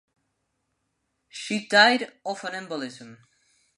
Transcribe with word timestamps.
She 1.29 1.67
died 1.67 2.11
of 2.25 2.43
an 2.45 2.53
embolism. 2.65 3.19